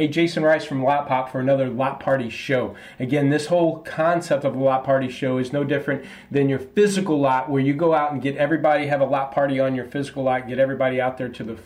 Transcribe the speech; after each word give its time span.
Hey, 0.00 0.08
Jason 0.08 0.42
Rice 0.42 0.64
from 0.64 0.82
Lot 0.82 1.06
Pop 1.06 1.30
for 1.30 1.40
another 1.40 1.68
Lot 1.68 2.00
Party 2.00 2.30
show. 2.30 2.74
Again, 2.98 3.28
this 3.28 3.48
whole 3.48 3.80
concept 3.80 4.46
of 4.46 4.56
a 4.56 4.58
Lot 4.58 4.82
Party 4.82 5.10
show 5.10 5.36
is 5.36 5.52
no 5.52 5.62
different 5.62 6.06
than 6.30 6.48
your 6.48 6.58
physical 6.58 7.20
lot 7.20 7.50
where 7.50 7.60
you 7.60 7.74
go 7.74 7.92
out 7.92 8.10
and 8.10 8.22
get 8.22 8.34
everybody, 8.38 8.86
have 8.86 9.02
a 9.02 9.04
lot 9.04 9.30
party 9.30 9.60
on 9.60 9.74
your 9.74 9.84
physical 9.84 10.22
lot, 10.22 10.48
get 10.48 10.58
everybody 10.58 11.02
out 11.02 11.18
there 11.18 11.28
to 11.28 11.44
the 11.44 11.58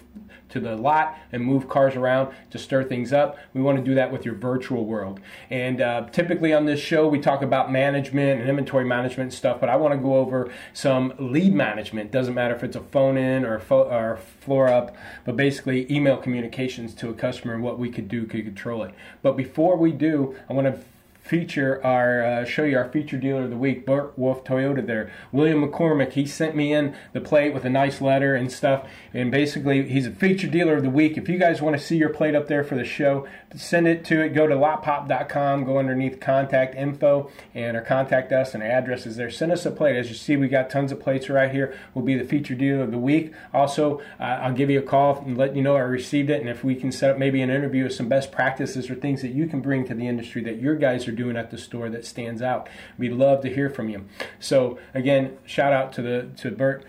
to 0.54 0.60
the 0.60 0.76
lot 0.76 1.18
and 1.32 1.44
move 1.44 1.68
cars 1.68 1.96
around 1.96 2.32
to 2.50 2.58
stir 2.58 2.84
things 2.84 3.12
up. 3.12 3.36
We 3.52 3.60
want 3.60 3.76
to 3.76 3.84
do 3.84 3.94
that 3.96 4.10
with 4.10 4.24
your 4.24 4.34
virtual 4.34 4.86
world. 4.86 5.20
And 5.50 5.80
uh, 5.80 6.06
typically 6.10 6.54
on 6.54 6.64
this 6.64 6.80
show, 6.80 7.06
we 7.08 7.18
talk 7.20 7.42
about 7.42 7.70
management 7.70 8.40
and 8.40 8.48
inventory 8.48 8.84
management 8.84 9.32
stuff, 9.32 9.60
but 9.60 9.68
I 9.68 9.77
want 9.77 9.92
to 9.94 9.98
go 9.98 10.14
over 10.14 10.50
some 10.72 11.12
lead 11.18 11.52
management. 11.52 12.12
Doesn't 12.12 12.34
matter 12.34 12.54
if 12.54 12.62
it's 12.62 12.77
a 12.77 12.80
phone 12.80 13.16
in 13.16 13.44
or, 13.44 13.58
fo- 13.58 13.90
or 13.90 14.16
floor 14.40 14.68
up, 14.68 14.96
but 15.24 15.36
basically 15.36 15.92
email 15.92 16.16
communications 16.16 16.94
to 16.94 17.10
a 17.10 17.14
customer 17.14 17.55
and 17.55 17.62
what 17.62 17.78
we 17.78 17.91
could 17.91 18.08
do 18.08 18.24
to 18.27 18.42
control 18.42 18.84
it. 18.84 18.94
But 19.22 19.36
before 19.36 19.77
we 19.77 19.91
do, 19.91 20.36
I 20.48 20.52
want 20.52 20.68
to 20.68 20.80
feature 21.24 21.83
our 21.83 22.23
uh, 22.23 22.45
show 22.45 22.64
you 22.64 22.77
our 22.77 22.88
feature 22.88 23.16
dealer 23.16 23.45
of 23.45 23.51
the 23.51 23.56
week, 23.56 23.87
Burt 23.87 24.16
Wolf 24.19 24.45
Toyota. 24.45 24.87
There, 24.87 25.10
William 25.33 25.66
McCormick. 25.66 26.12
He 26.12 26.27
sent 26.27 26.55
me 26.55 26.73
in 26.73 26.95
the 27.14 27.20
plate 27.20 27.55
with 27.55 27.64
a 27.64 27.70
nice 27.70 28.02
letter 28.02 28.34
and 28.34 28.52
stuff, 28.52 28.87
and 29.14 29.31
basically 29.31 29.89
he's 29.89 30.06
a 30.06 30.11
feature 30.11 30.47
dealer 30.47 30.77
of 30.77 30.83
the 30.83 30.91
week. 30.91 31.16
If 31.16 31.28
you 31.28 31.39
guys 31.39 31.62
want 31.62 31.77
to 31.77 31.83
see 31.83 31.97
your 31.97 32.11
plate 32.11 32.34
up 32.34 32.47
there 32.47 32.62
for 32.62 32.75
the 32.75 32.84
show, 32.84 33.27
send 33.56 33.89
it 33.89 34.05
to 34.06 34.20
it. 34.20 34.34
Go 34.34 34.47
to 34.47 34.55
lotpop.com. 34.55 35.64
Go 35.64 35.78
underneath 35.78 36.20
contact 36.20 36.75
info 36.75 37.31
and 37.55 37.75
or 37.75 37.81
contact 37.81 38.31
us, 38.31 38.53
and 38.53 38.62
our 38.62 38.69
address 38.69 39.06
is 39.06 39.16
there. 39.16 39.31
Send 39.31 39.50
us 39.50 39.64
a 39.64 39.70
plate. 39.70 39.97
As 39.97 40.11
you 40.11 40.14
see, 40.14 40.36
we 40.36 40.48
got 40.48 40.69
tons 40.69 40.92
of 40.92 41.00
plates 41.00 41.31
right 41.31 41.50
here. 41.50 41.75
We'll 41.94 42.05
be 42.05 42.16
the 42.16 42.25
feature 42.25 42.55
dealer 42.55 42.83
of 42.83 42.91
the 42.91 42.98
week. 42.98 43.33
Also, 43.55 44.00
uh, 44.20 44.25
I'll 44.25 44.53
give 44.53 44.69
you 44.69 44.78
a 44.78 44.83
call 44.83 45.22
and 45.25 45.38
let 45.38 45.56
you 45.56 45.62
know 45.62 45.77
I 45.77 45.81
received 45.81 46.28
it, 46.28 46.41
and 46.41 46.50
if 46.50 46.62
we 46.62 46.75
can 46.75 46.92
set 46.92 47.11
up 47.11 47.19
maybe 47.19 47.41
an 47.41 47.48
interview 47.48 47.84
with 47.84 47.94
some 47.94 48.09
best 48.09 48.31
practices 48.31 48.91
or 48.91 48.94
things 48.94 49.22
that 49.22 49.28
you 49.28 49.47
can 49.47 49.62
bring 49.62 49.86
to 49.86 49.94
the 49.94 50.06
industry 50.06 50.42
that 50.42 50.61
your 50.61 50.77
guys 50.77 51.09
are 51.09 51.13
doing 51.14 51.36
at 51.36 51.50
the 51.50 51.58
store 51.58 51.88
that 51.90 52.04
stands 52.04 52.42
out. 52.42 52.68
We'd 52.98 53.12
love 53.12 53.42
to 53.42 53.52
hear 53.52 53.70
from 53.70 53.88
you. 53.88 54.06
So 54.38 54.78
again, 54.92 55.38
shout 55.44 55.72
out 55.72 55.92
to 55.94 56.02
the 56.02 56.30
to. 56.38 56.50
Burt, 56.50 56.84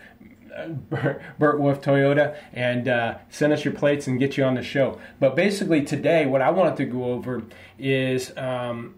Burt 1.40 1.60
Wolf 1.60 1.82
Toyota 1.82 2.38
and 2.54 2.88
uh, 2.88 3.18
send 3.30 3.52
us 3.52 3.66
your 3.66 3.74
plates 3.74 4.08
and 4.08 4.18
get 4.18 4.38
you 4.38 4.46
on 4.46 4.56
the 4.56 4.64
show. 4.64 5.00
But 5.20 5.36
basically, 5.36 5.84
today, 5.84 6.26
what 6.26 6.42
I 6.42 6.50
wanted 6.52 6.78
to 6.78 6.86
go 6.86 7.06
over 7.06 7.44
is 7.78 8.32
um, 8.38 8.96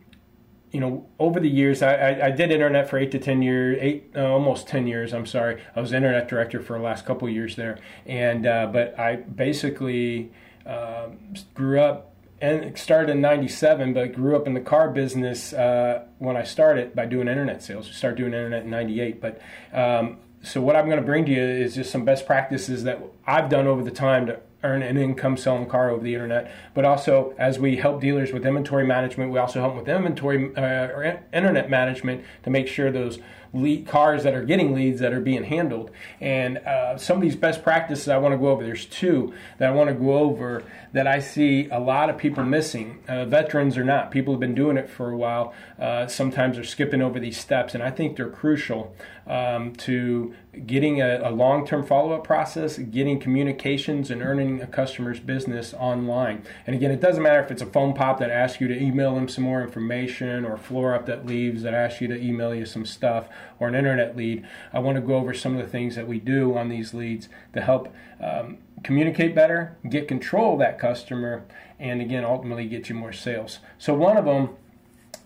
you 0.72 0.82
know, 0.82 1.08
over 1.18 1.40
the 1.40 1.50
years, 1.50 1.82
I, 1.82 1.96
I, 1.96 2.26
I, 2.28 2.32
did 2.32 2.52
internet 2.52 2.90
for 2.90 2.98
eight 2.98 3.12
to 3.12 3.20
ten 3.20 3.42
years, 3.42 3.78
eight 3.80 4.12
uh, 4.16 4.28
almost 4.28 4.68
ten 4.68 4.86
years. 4.86 5.14
I'm 5.14 5.26
sorry, 5.26 5.62
I 5.76 5.82
was 5.82 5.94
internet 5.94 6.28
director 6.28 6.62
for 6.62 6.78
the 6.78 6.84
last 6.84 7.06
couple 7.06 7.28
years 7.30 7.56
there, 7.56 7.80
and 8.06 8.46
uh, 8.46 8.68
but 8.68 9.00
I 9.00 9.16
basically 9.16 10.32
uh, 10.66 11.08
grew 11.54 11.80
up 11.80 12.14
and 12.40 12.78
started 12.78 13.12
in 13.12 13.22
97 13.22 13.94
but 13.94 14.14
grew 14.14 14.36
up 14.36 14.48
in 14.48 14.54
the 14.54 14.62
car 14.62 14.90
business 14.90 15.54
uh, 15.54 16.06
when 16.20 16.38
i 16.38 16.44
started 16.44 16.96
by 16.96 17.06
doing 17.06 17.28
internet 17.28 17.64
sales. 17.64 17.88
We 17.88 17.94
started 17.94 18.18
doing 18.18 18.34
internet 18.34 18.64
in 18.64 18.70
98 18.70 19.22
but 19.22 19.42
um, 19.74 20.18
so 20.42 20.62
what 20.62 20.76
i'm 20.76 20.86
going 20.86 21.00
to 21.00 21.06
bring 21.06 21.26
to 21.26 21.32
you 21.32 21.42
is 21.42 21.76
just 21.76 21.92
some 21.92 22.06
best 22.06 22.26
practices 22.26 22.84
that 22.84 23.02
i've 23.26 23.50
done 23.50 23.68
over 23.68 23.84
the 23.84 23.92
time 23.92 24.26
to 24.28 24.40
earn 24.64 24.82
an 24.82 24.98
income 24.98 25.38
selling 25.38 25.68
car 25.68 25.90
over 25.90 26.04
the 26.04 26.14
internet 26.14 26.52
but 26.74 26.84
also 26.84 27.34
as 27.38 27.60
we 27.60 27.78
help 27.78 28.02
dealers 28.02 28.32
with 28.32 28.46
inventory 28.46 28.86
management 28.86 29.32
we 29.32 29.40
also 29.40 29.60
help 29.60 29.76
with 29.76 29.88
inventory 29.88 30.52
uh, 30.56 30.62
or 30.62 31.24
internet 31.34 31.70
management 31.70 32.24
to 32.44 32.50
make 32.50 32.68
sure 32.68 32.92
those 32.92 33.20
lead 33.54 33.88
cars 33.88 34.24
that 34.24 34.34
are 34.34 34.44
getting 34.44 34.74
leads 34.74 35.00
that 35.00 35.14
are 35.14 35.22
being 35.22 35.44
handled. 35.44 35.92
And 36.20 36.58
uh, 36.60 36.98
some 36.98 37.18
of 37.18 37.22
these 37.22 37.36
best 37.36 37.64
practices 37.64 38.08
I 38.08 38.18
want 38.18 38.34
to 38.34 38.38
go 38.38 38.50
over. 38.50 38.64
There's 38.64 38.86
two 38.86 39.34
that 39.58 39.70
I 39.70 39.72
want 39.72 39.90
to 39.90 39.96
go 39.96 40.18
over 40.18 40.64
that 40.94 41.08
I 41.08 41.20
see 41.20 41.68
a 41.70 41.80
lot 41.80 42.10
of 42.10 42.18
people 42.18 42.44
missing. 42.44 43.00
Uh, 43.08 43.26
veterans 43.26 43.78
or 43.78 43.84
not, 43.84 44.12
people 44.12 44.34
have 44.34 44.40
been 44.40 44.56
doing 44.56 44.78
it 44.78 44.90
for 44.90 45.12
a 45.12 45.18
while. 45.18 45.54
Uh, 45.80 46.08
sometimes 46.08 46.56
they're 46.56 46.64
skipping 46.64 47.02
over 47.02 47.20
these 47.20 47.40
steps, 47.40 47.74
and 47.76 47.84
I 47.84 47.92
think 47.92 48.16
they're 48.16 48.30
crucial 48.30 48.96
um, 49.28 49.76
to 49.76 50.34
getting 50.66 51.02
a, 51.02 51.20
a 51.24 51.30
long-term 51.30 51.86
follow-up 51.86 52.24
process, 52.24 52.78
getting 52.78 53.20
communications, 53.20 54.10
and 54.10 54.22
earning 54.24 54.62
a 54.62 54.68
customer's 54.68 55.20
business 55.20 55.74
online. 55.74 56.44
And 56.66 56.76
again, 56.76 56.90
it 56.90 57.02
doesn't 57.02 57.22
matter 57.22 57.42
if 57.42 57.52
it's 57.52 57.62
a 57.62 57.66
phone 57.68 57.94
pop 57.94 58.20
that 58.20 58.32
asks 58.32 58.62
you 58.62 58.68
to 58.68 58.82
email 58.82 59.14
them 59.14 59.28
some 59.28 59.44
more 59.44 59.62
information, 59.62 60.46
or 60.46 60.58
floor 60.58 60.96
up 60.96 61.06
that 61.06 61.26
leaves 61.26 61.62
that 61.64 61.74
asks 61.74 62.02
you 62.02 62.08
to 62.08 62.20
email 62.20 62.56
you 62.56 62.66
some 62.66 62.86
stuff, 62.86 63.28
or 63.60 63.68
an 63.68 63.76
internet 63.76 64.16
lead. 64.16 64.46
I 64.74 64.80
want 64.80 64.96
to 64.96 65.02
go 65.02 65.16
over 65.16 65.34
some 65.34 65.58
of 65.58 65.64
the 65.64 65.72
things 65.72 65.96
that 65.96 66.08
we 66.08 66.20
do 66.20 66.58
on 66.58 66.70
these 66.70 66.94
leads 66.94 67.30
to 67.54 67.62
help 67.62 67.94
um, 68.22 68.58
communicate 68.84 69.36
better, 69.36 69.78
get 69.90 70.08
control 70.08 70.54
of 70.54 70.60
that 70.60 70.80
customer, 70.80 71.44
and 71.80 72.02
again, 72.02 72.24
ultimately 72.24 72.68
get 72.68 72.90
you 72.90 72.96
more 72.96 73.14
sales. 73.14 73.60
So 73.78 73.94
one 73.94 74.18
of 74.18 74.26
them 74.26 74.50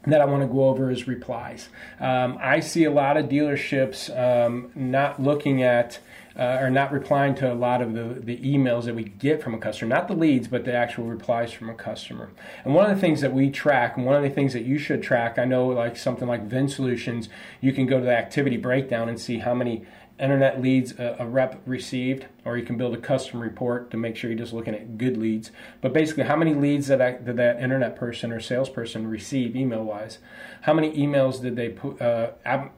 that 0.08 0.22
I 0.22 0.26
want 0.26 0.42
to 0.42 0.48
go 0.48 0.70
over 0.70 0.90
is 0.90 1.08
replies. 1.08 1.70
Um, 2.00 2.38
I 2.42 2.60
see 2.60 2.86
a 2.86 2.92
lot 2.92 3.18
of 3.18 3.28
dealerships 3.28 4.10
um, 4.18 4.72
not 4.74 5.22
looking 5.22 5.62
at 5.62 6.00
uh, 6.38 6.58
or 6.62 6.70
not 6.70 6.92
replying 6.92 7.36
to 7.36 7.52
a 7.52 7.56
lot 7.56 7.82
of 7.82 7.94
the, 7.94 8.20
the 8.20 8.38
emails 8.38 8.86
that 8.86 8.96
we 8.96 9.04
get 9.04 9.42
from 9.42 9.54
a 9.54 9.58
customer, 9.58 9.90
not 9.90 10.08
the 10.08 10.14
leads, 10.14 10.48
but 10.48 10.66
the 10.66 10.74
actual 10.74 11.06
replies 11.06 11.52
from 11.52 11.70
a 11.70 11.74
customer. 11.74 12.32
And 12.64 12.74
one 12.74 12.90
of 12.90 12.96
the 12.96 13.02
things 13.02 13.22
that 13.22 13.34
we 13.34 13.50
track, 13.50 13.98
and 13.98 14.06
one 14.06 14.16
of 14.16 14.24
the 14.24 14.30
things 14.30 14.54
that 14.54 14.64
you 14.64 14.78
should 14.78 15.04
track, 15.04 15.38
I 15.38 15.46
know 15.46 15.68
like 15.68 15.98
something 15.98 16.28
like 16.28 16.44
Vin 16.44 16.70
Solutions, 16.70 17.30
you 17.60 17.74
can 17.74 17.86
go 17.86 18.00
to 18.00 18.06
the 18.06 18.16
activity 18.16 18.58
breakdown 18.58 19.10
and 19.10 19.20
see 19.20 19.40
how 19.40 19.54
many 19.54 19.86
internet 20.22 20.62
leads 20.62 20.98
a, 21.00 21.16
a, 21.20 21.26
rep 21.26 21.60
received, 21.66 22.28
or 22.46 22.56
you 22.56 22.64
can 22.64 22.78
build 22.78 22.94
a 22.94 22.98
custom 22.98 23.40
report 23.40 23.90
to 23.90 23.98
make 23.98 24.16
sure 24.16 24.30
you're 24.30 24.38
just 24.38 24.54
looking 24.54 24.76
at 24.76 24.98
good 24.98 25.18
leads. 25.18 25.52
But 25.82 25.94
basically, 25.94 26.26
how 26.26 26.36
many 26.36 26.54
leads 26.54 26.92
I, 26.92 27.14
did 27.14 27.38
that 27.38 27.60
internet 27.60 27.96
person 27.96 28.32
or 28.32 28.40
salesperson 28.40 29.08
receive 29.08 29.56
email 29.56 29.84
wise? 29.84 30.20
How 30.62 30.74
many 30.74 30.92
emails 30.96 31.42
did 31.42 31.56
they 31.56 31.70
put, 31.70 32.00
uh, 32.00 32.32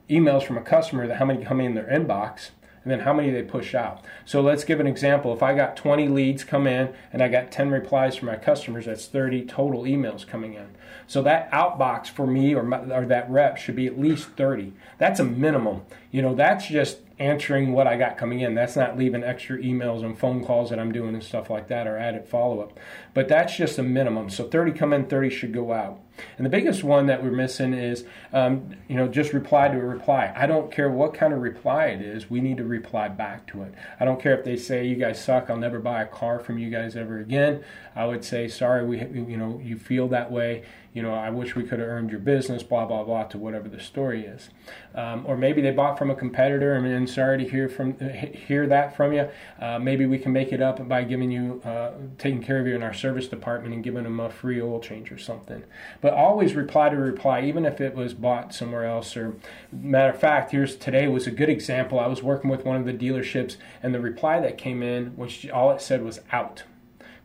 emails 0.10 0.44
from 0.44 0.58
a 0.58 0.62
customer 0.62 1.06
that 1.06 1.18
how 1.18 1.26
many 1.26 1.44
come 1.44 1.60
in 1.60 1.76
their 1.76 1.88
inbox? 1.88 2.52
And 2.84 2.92
then 2.92 3.02
how 3.02 3.14
many 3.14 3.32
they 3.32 3.44
push 3.44 3.74
out. 3.74 4.04
So 4.26 4.42
let's 4.42 4.64
give 4.64 4.80
an 4.80 4.88
example. 4.88 5.34
If 5.34 5.42
I 5.42 5.56
got 5.56 5.78
20 5.78 6.08
leads 6.10 6.44
come 6.44 6.68
in 6.68 6.94
and 7.12 7.22
I 7.22 7.30
got 7.30 7.52
10 7.52 7.72
replies 7.72 8.16
from 8.16 8.28
my 8.28 8.36
customers, 8.36 8.86
that's 8.86 9.08
30 9.08 9.46
total 9.46 9.84
emails 9.84 10.28
coming 10.28 10.54
in. 10.54 10.70
So 11.08 11.22
that 11.24 11.52
outbox 11.52 12.08
for 12.08 12.26
me 12.26 12.54
or, 12.56 12.64
my, 12.64 12.80
or 12.80 13.06
that 13.06 13.30
rep 13.30 13.58
should 13.58 13.76
be 13.76 13.88
at 13.88 14.00
least 14.00 14.30
30. 14.38 14.74
That's 14.98 15.20
a 15.20 15.24
minimum. 15.24 15.82
You 16.12 16.22
know, 16.22 16.36
that's 16.36 16.68
just 16.68 17.00
answering 17.20 17.72
what 17.72 17.88
I 17.88 17.98
got 17.98 18.18
coming 18.18 18.40
in. 18.40 18.56
That's 18.56 18.76
not 18.76 18.98
leaving 18.98 19.24
extra 19.24 19.58
emails 19.58 20.04
and 20.04 20.18
phone 20.18 20.44
calls 20.44 20.72
that 20.72 20.80
I'm 20.80 20.92
doing 20.92 21.14
and 21.14 21.24
stuff 21.24 21.50
like 21.50 21.68
that 21.68 21.88
or 21.88 21.98
added 21.98 22.28
follow 22.28 22.60
up. 22.62 22.80
But 23.14 23.28
that's 23.28 23.56
just 23.56 23.78
a 23.78 23.84
minimum. 23.84 24.30
So 24.30 24.48
30 24.48 24.72
come 24.72 24.94
in, 24.94 25.06
30 25.06 25.30
should 25.30 25.54
go 25.54 25.72
out. 25.72 26.00
And 26.38 26.46
the 26.46 26.50
biggest 26.50 26.84
one 26.84 27.08
that 27.08 27.24
we're 27.24 27.32
missing 27.32 27.74
is, 27.74 28.06
um, 28.34 28.76
you 28.88 28.96
know, 28.96 29.08
just 29.08 29.34
reply 29.34 29.68
to 29.68 29.78
a 29.78 29.82
reply. 29.82 30.32
I 30.36 30.46
don't 30.46 30.72
care 30.72 30.90
what 30.90 31.14
kind 31.14 31.34
of 31.34 31.42
reply 31.42 31.86
it 31.86 32.02
is. 32.02 32.30
We 32.30 32.40
need 32.42 32.58
to 32.58 32.64
reply 32.64 33.08
back 33.08 33.48
to 33.48 33.64
it. 33.64 33.74
I 34.00 34.06
don't 34.06 34.22
care 34.22 34.38
if 34.38 34.44
they 34.44 34.58
say 34.58 34.86
you 34.86 34.96
guys 34.96 35.24
suck. 35.24 35.50
I'll 35.50 35.58
never 35.58 35.80
buy 35.80 36.04
a 36.04 36.08
car 36.08 36.40
from 36.40 36.58
you 36.58 36.70
guys 36.70 36.96
ever 36.96 37.20
again. 37.20 37.64
I 37.96 38.06
would 38.06 38.24
say 38.24 38.48
sorry. 38.48 38.86
We, 38.86 39.00
you 39.00 39.38
know, 39.38 39.60
you 39.64 39.78
feel 39.78 40.08
that 40.10 40.32
way 40.32 40.64
you 40.94 41.02
know, 41.02 41.14
I 41.14 41.32
wish 41.32 41.56
we 41.56 41.64
could 41.64 41.80
have 41.80 41.88
earned 41.88 42.12
your 42.12 42.20
business, 42.20 42.62
blah, 42.62 42.86
blah, 42.86 43.04
blah, 43.04 43.24
to 43.24 43.38
whatever 43.40 43.68
the 43.68 43.80
story 43.80 44.26
is. 44.26 44.50
Um, 44.94 45.26
or 45.26 45.36
maybe 45.36 45.60
they 45.60 45.72
bought 45.72 45.98
from 45.98 46.12
a 46.12 46.16
competitor 46.16 46.74
and, 46.74 46.86
and 46.86 47.10
sorry 47.10 47.40
to 47.40 47.50
hear 47.50 47.68
from 47.68 47.98
hear 47.98 48.68
that 48.68 48.96
from 48.96 49.12
you. 49.12 49.28
Uh, 49.60 49.80
maybe 49.80 50.06
we 50.06 50.20
can 50.20 50.32
make 50.32 50.54
it 50.54 50.62
up 50.62 50.88
by 50.88 51.04
giving 51.04 51.32
you, 51.32 51.62
uh, 51.66 51.94
taking 52.20 52.44
care 52.44 52.60
of 52.60 52.68
you 52.68 52.76
in 52.76 52.84
our 52.84 52.94
service 52.94 53.28
department 53.28 53.74
and 53.74 53.84
giving 53.84 54.04
them 54.04 54.20
a 54.20 54.30
free 54.30 54.62
oil 54.62 54.80
change 54.80 55.12
or 55.12 55.18
something. 55.18 55.64
But 56.00 56.14
always 56.14 56.54
reply 56.54 56.90
to 56.90 56.96
reply, 56.96 57.42
even 57.42 57.66
if 57.66 57.82
it 57.82 57.96
was 57.96 58.14
bought 58.14 58.54
somewhere 58.54 58.86
else. 58.86 59.18
Or 59.18 59.36
matter 59.72 60.14
of 60.14 60.20
fact, 60.20 60.52
here's 60.52 60.76
today 60.76 61.08
was 61.08 61.26
a 61.26 61.32
good 61.32 61.50
example. 61.50 62.00
I 62.00 62.08
was 62.08 62.22
working 62.22 62.52
with 62.52 62.66
one 62.66 62.76
of 62.76 62.86
the 62.86 62.94
dealerships 62.94 63.58
and 63.82 63.96
the 63.96 64.00
reply 64.00 64.40
that 64.42 64.60
came 64.60 64.84
in, 64.84 65.16
which 65.16 65.50
all 65.50 65.72
it 65.72 65.82
said 65.82 66.04
was 66.04 66.20
out. 66.32 66.64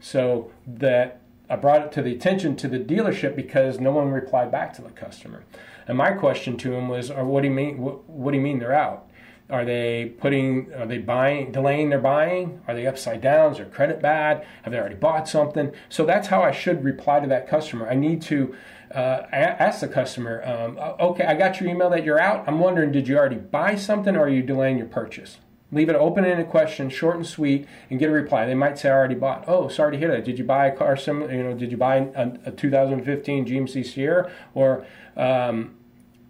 So 0.01 0.53
that 0.67 1.21
I 1.51 1.57
brought 1.57 1.83
it 1.83 1.93
to 1.93 2.03
the 2.03 2.13
attention 2.13 2.57
to 2.57 2.69
the 2.69 2.79
dealership 2.79 3.35
because 3.35 3.81
no 3.81 3.93
one 3.93 4.11
replied 4.11 4.51
back 4.51 4.75
to 4.75 4.83
the 4.83 4.91
customer. 4.91 5.45
And 5.87 5.97
my 5.97 6.13
question 6.13 6.57
to 6.59 6.75
him 6.75 6.89
was, 6.89 7.11
"Or 7.11 7.25
what 7.25 7.43
do 7.43 7.49
you 7.49 7.55
mean? 7.55 7.79
What, 7.79 8.09
what 8.09 8.33
do 8.33 8.37
you 8.37 8.43
mean 8.43 8.59
they're 8.59 8.75
out? 8.75 9.09
Are 9.49 9.65
they 9.65 10.13
putting? 10.19 10.73
Are 10.75 10.87
they 10.87 10.99
buying? 10.99 11.53
Delaying 11.53 11.89
their 11.89 12.01
buying? 12.01 12.61
Are 12.69 12.75
they 12.75 12.87
upside 12.87 13.23
down? 13.23 13.53
Is 13.53 13.57
their 13.57 13.67
credit 13.67 14.03
bad? 14.03 14.47
Have 14.63 14.73
they 14.73 14.79
already 14.79 14.95
bought 14.97 15.27
something? 15.27 15.73
So 15.89 16.05
that's 16.05 16.29
how 16.29 16.43
I 16.43 16.53
should 16.53 16.85
reply 16.85 17.21
to 17.21 17.27
that 17.29 17.49
customer. 17.49 17.89
I 17.89 17.95
need 17.95 18.23
to." 18.23 18.55
Uh, 18.91 19.27
ask 19.33 19.81
the 19.81 19.87
customer, 19.87 20.43
um, 20.47 20.79
okay, 20.99 21.27
I 21.27 21.35
got 21.35 21.61
your 21.61 21.69
email 21.69 21.91
that 21.91 22.05
you're 22.05 22.19
out. 22.19 22.45
I'm 22.49 22.59
wondering, 22.59 22.91
did 22.91 23.07
you 23.07 23.19
already 23.19 23.37
buy 23.37 23.75
something 23.75 24.17
or 24.17 24.21
are 24.21 24.29
you 24.31 24.43
delaying 24.43 24.79
your 24.79 24.87
purchase? 24.87 25.37
Leave 25.71 25.89
it 25.89 25.97
open-ended 25.97 26.49
question, 26.49 26.89
short 26.89 27.17
and 27.17 27.27
sweet, 27.27 27.67
and 27.91 27.99
get 27.99 28.09
a 28.09 28.13
reply. 28.13 28.47
They 28.47 28.55
might 28.55 28.79
say, 28.79 28.89
"I 28.89 28.93
already 28.93 29.15
bought." 29.15 29.45
Oh, 29.47 29.69
sorry 29.69 29.93
to 29.93 29.99
hear 29.99 30.11
that. 30.11 30.25
Did 30.25 30.39
you 30.39 30.45
buy 30.45 30.67
a 30.67 30.75
car? 30.75 30.97
Similar, 30.97 31.33
you 31.33 31.43
know, 31.43 31.55
did 31.55 31.71
you 31.71 31.77
buy 31.77 31.97
a, 31.97 32.33
a 32.47 32.51
2015 32.51 33.47
GMC 33.47 33.85
Sierra, 33.85 34.31
or, 34.55 34.87
um, 35.17 35.75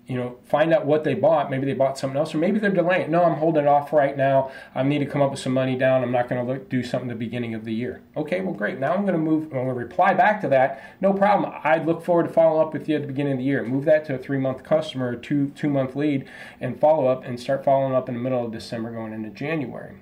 you 0.09 0.17
know, 0.17 0.39
find 0.47 0.73
out 0.73 0.87
what 0.87 1.05
they 1.05 1.13
bought. 1.13 1.51
Maybe 1.51 1.67
they 1.67 1.75
bought 1.75 1.99
something 1.99 2.17
else, 2.17 2.35
or 2.35 2.39
maybe 2.39 2.59
they're 2.59 2.71
delaying. 2.71 3.11
No, 3.11 3.25
I'm 3.25 3.37
holding 3.37 3.65
it 3.65 3.69
off 3.69 3.93
right 3.93 4.17
now. 4.17 4.51
I 4.75 4.83
need 4.83 5.01
to 5.01 5.07
come 5.07 5.21
up 5.21 5.31
with 5.31 5.39
some 5.39 5.53
money 5.53 5.77
down. 5.77 6.03
I'm 6.03 6.11
not 6.11 6.31
going 6.31 6.47
to 6.47 6.65
do 6.65 6.83
something 6.83 7.09
the 7.09 7.15
beginning 7.15 7.55
of 7.55 7.67
the 7.67 7.75
year. 7.75 8.01
Okay, 8.17 8.41
well, 8.41 8.55
great. 8.55 8.79
Now 8.79 8.95
I'm 8.95 9.03
going 9.03 9.13
to 9.13 9.21
move. 9.21 9.45
I'm 9.45 9.51
going 9.51 9.69
to 9.69 9.75
reply 9.75 10.15
back 10.15 10.41
to 10.41 10.49
that. 10.49 10.83
No 11.03 11.13
problem. 11.13 11.53
I'd 11.63 11.85
look 11.85 12.03
forward 12.03 12.27
to 12.27 12.33
follow 12.33 12.59
up 12.59 12.73
with 12.73 12.89
you 12.89 12.97
at 12.97 13.03
the 13.03 13.07
beginning 13.07 13.35
of 13.35 13.39
the 13.39 13.45
year. 13.45 13.63
Move 13.63 13.85
that 13.85 14.07
to 14.07 14.15
a 14.15 14.19
three 14.19 14.39
month 14.39 14.65
customer, 14.65 15.15
two 15.15 15.51
two 15.51 15.69
month 15.69 15.95
lead, 15.95 16.27
and 16.59 16.81
follow 16.81 17.07
up, 17.07 17.27
and 17.27 17.39
start 17.39 17.63
following 17.63 17.95
up 17.95 18.09
in 18.09 18.15
the 18.15 18.21
middle 18.21 18.43
of 18.43 18.51
December, 18.51 18.91
going 18.91 19.13
into 19.13 19.29
January. 19.29 19.97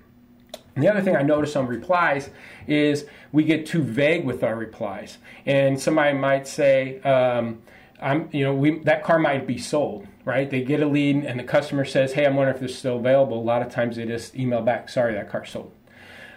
And 0.76 0.85
the 0.85 0.88
other 0.88 1.03
thing 1.03 1.17
I 1.17 1.23
notice 1.23 1.56
on 1.56 1.67
replies 1.67 2.31
is 2.69 3.06
we 3.32 3.43
get 3.43 3.67
too 3.67 3.82
vague 3.82 4.25
with 4.25 4.44
our 4.44 4.55
replies, 4.55 5.19
and 5.44 5.81
somebody 5.81 6.17
might 6.17 6.47
say. 6.47 7.00
Um, 7.00 7.58
I'm, 8.00 8.28
you 8.32 8.44
know, 8.44 8.54
we, 8.54 8.78
that 8.81 9.02
car 9.04 9.19
might 9.19 9.46
be 9.46 9.58
sold, 9.58 10.06
right? 10.25 10.50
They 10.50 10.62
get 10.62 10.82
a 10.82 10.87
lead 10.87 11.16
and 11.25 11.38
the 11.38 11.44
customer 11.44 11.84
says, 11.84 12.12
hey, 12.12 12.26
I'm 12.26 12.37
wondering 12.37 12.56
if 12.56 12.62
it's 12.62 12.75
still 12.75 12.96
available. 12.98 13.38
A 13.38 13.43
lot 13.43 13.62
of 13.62 13.72
times 13.72 13.96
they 13.96 14.04
just 14.04 14.37
email 14.37 14.60
back, 14.62 14.88
sorry, 14.88 15.14
that 15.14 15.31
car's 15.31 15.50
sold. 15.50 15.72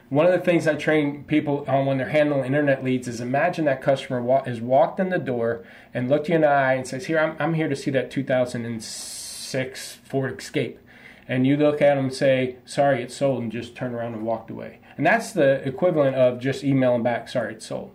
One 0.10 0.26
of 0.26 0.32
the 0.32 0.40
things 0.40 0.68
I 0.68 0.74
train 0.76 1.24
people 1.26 1.66
on 1.68 1.86
when 1.86 1.98
they're 1.98 2.10
handling 2.10 2.46
internet 2.46 2.84
leads 2.84 3.08
is 3.08 3.22
imagine 3.22 3.66
that 3.66 3.82
customer 3.82 4.22
wa- 4.22 4.44
has 4.44 4.60
walked 4.60 5.00
in 5.00 5.10
the 5.10 5.20
door 5.20 5.64
and 5.94 6.10
looked 6.10 6.30
you 6.30 6.36
in 6.36 6.42
the 6.42 6.48
eye 6.48 6.74
and 6.74 6.88
says, 6.88 7.06
here, 7.06 7.20
I'm, 7.20 7.36
I'm 7.40 7.54
here 7.54 7.70
to 7.70 7.76
see 7.76 7.92
that 7.92 8.10
2006 8.10 10.00
Ford 10.04 10.40
Escape. 10.40 10.80
And 11.28 11.46
you 11.46 11.58
look 11.58 11.80
at 11.80 11.94
them 11.94 12.06
and 12.06 12.14
say, 12.14 12.56
sorry, 12.66 13.04
it's 13.04 13.16
sold, 13.16 13.44
and 13.44 13.52
just 13.52 13.76
turn 13.76 13.94
around 13.94 14.16
and 14.16 14.26
walked 14.26 14.50
away. 14.50 14.80
And 14.98 15.06
that's 15.06 15.32
the 15.32 15.62
equivalent 15.68 16.16
of 16.16 16.40
just 16.40 16.64
emailing 16.64 17.04
back, 17.04 17.30
sorry, 17.30 17.54
it's 17.54 17.68
sold 17.68 17.92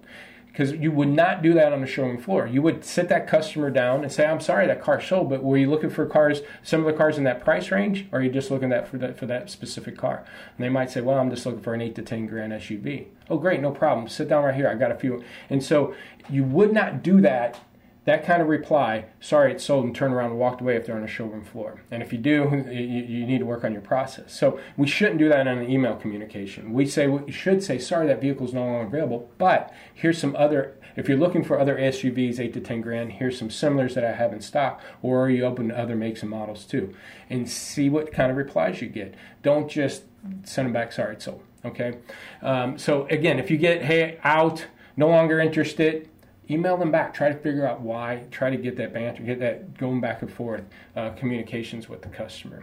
because 0.54 0.70
you 0.70 0.92
would 0.92 1.08
not 1.08 1.42
do 1.42 1.52
that 1.52 1.72
on 1.72 1.80
the 1.80 1.86
showroom 1.86 2.16
floor. 2.16 2.46
You 2.46 2.62
would 2.62 2.84
sit 2.84 3.08
that 3.08 3.26
customer 3.26 3.70
down 3.70 4.04
and 4.04 4.12
say, 4.12 4.24
"I'm 4.24 4.38
sorry, 4.38 4.68
that 4.68 4.80
car 4.80 5.00
sold, 5.00 5.28
but 5.28 5.42
were 5.42 5.56
you 5.56 5.68
looking 5.68 5.90
for 5.90 6.06
cars, 6.06 6.42
similar 6.62 6.92
cars 6.92 7.18
in 7.18 7.24
that 7.24 7.42
price 7.42 7.72
range, 7.72 8.06
or 8.12 8.20
are 8.20 8.22
you 8.22 8.30
just 8.30 8.52
looking 8.52 8.72
at 8.72 8.86
for 8.86 8.96
that 8.98 9.16
for 9.16 9.26
that 9.26 9.50
specific 9.50 9.98
car?" 9.98 10.22
And 10.56 10.64
they 10.64 10.68
might 10.68 10.92
say, 10.92 11.00
"Well, 11.00 11.18
I'm 11.18 11.28
just 11.28 11.44
looking 11.44 11.60
for 11.60 11.74
an 11.74 11.80
eight 11.80 11.96
to 11.96 12.02
ten 12.02 12.26
grand 12.26 12.52
SUV." 12.52 13.06
Oh, 13.28 13.36
great, 13.36 13.60
no 13.60 13.72
problem. 13.72 14.06
Sit 14.06 14.28
down 14.28 14.44
right 14.44 14.54
here. 14.54 14.68
I 14.68 14.74
got 14.74 14.92
a 14.92 14.94
few. 14.94 15.24
And 15.50 15.60
so 15.60 15.92
you 16.30 16.44
would 16.44 16.72
not 16.72 17.02
do 17.02 17.20
that 17.22 17.58
that 18.04 18.24
kind 18.24 18.42
of 18.42 18.48
reply, 18.48 19.06
sorry, 19.20 19.52
it's 19.52 19.64
sold, 19.64 19.84
and 19.84 19.94
turn 19.94 20.12
around 20.12 20.30
and 20.30 20.38
walked 20.38 20.60
away 20.60 20.76
if 20.76 20.84
they're 20.84 20.96
on 20.96 21.02
a 21.02 21.08
showroom 21.08 21.44
floor. 21.44 21.80
And 21.90 22.02
if 22.02 22.12
you 22.12 22.18
do, 22.18 22.64
you, 22.70 22.80
you, 22.80 23.26
need 23.26 23.38
to 23.38 23.46
work 23.46 23.64
on 23.64 23.72
your 23.72 23.80
process. 23.80 24.32
So 24.38 24.60
we 24.76 24.86
shouldn't 24.86 25.18
do 25.18 25.28
that 25.30 25.46
in 25.46 25.48
an 25.48 25.70
email 25.70 25.96
communication. 25.96 26.72
We 26.72 26.86
say 26.86 27.06
we 27.06 27.32
should 27.32 27.62
say, 27.62 27.78
sorry, 27.78 28.06
that 28.08 28.20
vehicle 28.20 28.46
is 28.46 28.52
no 28.52 28.64
longer 28.64 28.86
available, 28.86 29.30
but 29.38 29.72
here's 29.94 30.18
some 30.18 30.36
other. 30.36 30.76
If 30.96 31.08
you're 31.08 31.18
looking 31.18 31.42
for 31.42 31.58
other 31.58 31.76
SUVs, 31.76 32.38
eight 32.38 32.52
to 32.52 32.60
ten 32.60 32.80
grand, 32.80 33.12
here's 33.14 33.36
some 33.36 33.50
similars 33.50 33.94
that 33.94 34.04
I 34.04 34.12
have 34.12 34.32
in 34.32 34.40
stock, 34.40 34.80
or 35.02 35.24
are 35.24 35.30
you 35.30 35.44
open 35.44 35.68
to 35.70 35.78
other 35.78 35.96
makes 35.96 36.22
and 36.22 36.30
models 36.30 36.64
too, 36.64 36.94
and 37.28 37.50
see 37.50 37.88
what 37.88 38.12
kind 38.12 38.30
of 38.30 38.36
replies 38.36 38.80
you 38.80 38.88
get. 38.88 39.14
Don't 39.42 39.68
just 39.68 40.04
send 40.44 40.66
them 40.66 40.72
back, 40.72 40.92
sorry, 40.92 41.14
it's 41.14 41.24
sold. 41.24 41.42
Okay. 41.64 41.98
Um, 42.42 42.78
so 42.78 43.06
again, 43.06 43.38
if 43.38 43.50
you 43.50 43.56
get 43.56 43.82
hey 43.82 44.18
out, 44.22 44.66
no 44.96 45.08
longer 45.08 45.40
interested 45.40 46.08
email 46.50 46.76
them 46.76 46.90
back. 46.90 47.14
Try 47.14 47.28
to 47.28 47.38
figure 47.38 47.66
out 47.66 47.80
why. 47.80 48.24
Try 48.30 48.50
to 48.50 48.56
get 48.56 48.76
that 48.76 48.92
banter, 48.92 49.22
get 49.22 49.40
that 49.40 49.78
going 49.78 50.00
back 50.00 50.22
and 50.22 50.32
forth 50.32 50.62
uh, 50.96 51.10
communications 51.10 51.88
with 51.88 52.02
the 52.02 52.08
customer. 52.08 52.62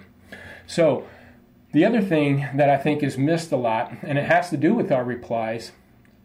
So, 0.68 1.07
the 1.74 1.86
other 1.86 2.01
thing 2.01 2.48
that 2.56 2.69
I 2.69 2.78
think 2.78 3.01
is 3.01 3.18
missed 3.18 3.51
a 3.51 3.56
lot, 3.56 3.94
and 4.01 4.18
it 4.18 4.25
has 4.25 4.50
to 4.50 4.57
do 4.57 4.74
with 4.74 4.92
our 4.92 5.04
replies. 5.04 5.72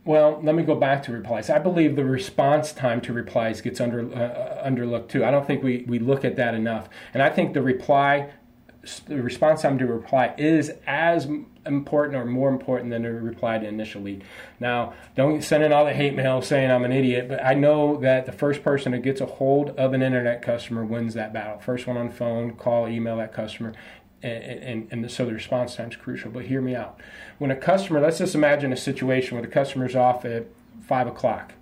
Well, 0.04 0.40
let 0.42 0.54
me 0.54 0.62
go 0.62 0.74
back 0.74 1.02
to 1.04 1.12
replies. 1.12 1.50
I 1.50 1.58
believe 1.58 1.96
the 1.96 2.04
response 2.04 2.72
time 2.72 3.00
to 3.02 3.12
replies 3.12 3.60
gets 3.60 3.80
under 3.80 4.00
uh, 4.00 4.68
underlooked 4.68 5.08
too. 5.08 5.24
I 5.24 5.30
don't 5.30 5.46
think 5.46 5.62
we, 5.62 5.84
we 5.88 5.98
look 5.98 6.24
at 6.24 6.36
that 6.36 6.54
enough. 6.54 6.88
And 7.12 7.22
I 7.22 7.30
think 7.30 7.54
the 7.54 7.62
reply 7.62 8.30
the 9.06 9.22
response 9.22 9.62
time 9.62 9.78
to 9.78 9.86
reply 9.86 10.34
is 10.38 10.72
as 10.86 11.28
important 11.64 12.16
or 12.16 12.24
more 12.24 12.48
important 12.48 12.90
than 12.90 13.02
the 13.02 13.10
reply 13.10 13.58
to 13.58 13.66
initial 13.66 14.02
lead. 14.02 14.24
Now, 14.60 14.94
don't 15.14 15.42
send 15.42 15.64
in 15.64 15.72
all 15.72 15.84
the 15.84 15.92
hate 15.92 16.14
mail 16.14 16.40
saying 16.42 16.70
I'm 16.70 16.84
an 16.84 16.92
idiot, 16.92 17.28
but 17.28 17.44
I 17.44 17.54
know 17.54 17.96
that 17.98 18.26
the 18.26 18.32
first 18.32 18.62
person 18.62 18.92
that 18.92 19.02
gets 19.02 19.20
a 19.20 19.26
hold 19.26 19.70
of 19.70 19.92
an 19.92 20.02
internet 20.02 20.42
customer 20.42 20.84
wins 20.84 21.14
that 21.14 21.32
battle. 21.32 21.58
First 21.58 21.86
one 21.86 21.96
on 21.96 22.10
phone, 22.10 22.52
call, 22.54 22.88
email 22.88 23.16
that 23.18 23.32
customer. 23.32 23.72
And, 24.22 24.42
and, 24.42 24.88
and 24.90 25.10
so 25.10 25.26
the 25.26 25.34
response 25.34 25.76
time 25.76 25.90
is 25.90 25.96
crucial. 25.96 26.30
But 26.30 26.46
hear 26.46 26.60
me 26.60 26.74
out. 26.74 27.00
When 27.38 27.50
a 27.50 27.56
customer, 27.56 28.00
let's 28.00 28.18
just 28.18 28.34
imagine 28.34 28.72
a 28.72 28.76
situation 28.76 29.36
where 29.36 29.42
the 29.42 29.52
customer's 29.52 29.96
off 29.96 30.24
at 30.24 30.46
five 30.82 31.06
o'clock 31.06 31.52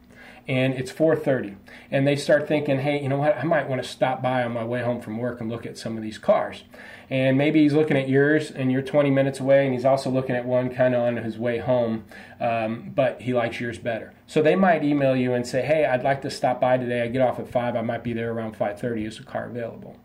and 0.46 0.74
it's 0.74 0.92
4:30 0.92 1.56
and 1.90 2.06
they 2.06 2.16
start 2.16 2.46
thinking 2.46 2.80
hey 2.80 3.02
you 3.02 3.08
know 3.08 3.18
what? 3.18 3.36
I 3.36 3.44
might 3.44 3.68
want 3.68 3.82
to 3.82 3.88
stop 3.88 4.22
by 4.22 4.42
on 4.42 4.52
my 4.52 4.64
way 4.64 4.82
home 4.82 5.00
from 5.00 5.18
work 5.18 5.40
and 5.40 5.50
look 5.50 5.66
at 5.66 5.78
some 5.78 5.96
of 5.96 6.02
these 6.02 6.18
cars. 6.18 6.64
And 7.10 7.36
maybe 7.36 7.62
he's 7.62 7.74
looking 7.74 7.96
at 7.96 8.08
yours 8.08 8.50
and 8.50 8.72
you're 8.72 8.82
20 8.82 9.10
minutes 9.10 9.38
away 9.38 9.66
and 9.66 9.74
he's 9.74 9.84
also 9.84 10.10
looking 10.10 10.34
at 10.34 10.46
one 10.46 10.74
kind 10.74 10.94
of 10.94 11.02
on 11.02 11.16
his 11.18 11.38
way 11.38 11.58
home 11.58 12.04
um, 12.40 12.92
but 12.94 13.20
he 13.20 13.34
likes 13.34 13.60
yours 13.60 13.78
better. 13.78 14.12
So 14.26 14.40
they 14.40 14.56
might 14.56 14.82
email 14.82 15.14
you 15.14 15.32
and 15.34 15.46
say 15.46 15.62
hey 15.62 15.84
i'd 15.86 16.02
like 16.02 16.22
to 16.22 16.30
stop 16.30 16.60
by 16.60 16.78
today. 16.78 17.02
I 17.02 17.08
get 17.08 17.22
off 17.22 17.38
at 17.38 17.48
5 17.48 17.76
i 17.76 17.82
might 17.82 18.02
be 18.02 18.12
there 18.12 18.32
around 18.32 18.56
5.30 18.56 19.06
is 19.06 19.18
the 19.18 19.24
car 19.24 19.46
available 19.46 19.96